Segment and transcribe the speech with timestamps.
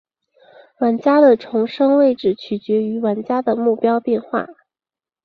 [0.79, 4.47] 玩家的重生位置取决于玩家的目标变化。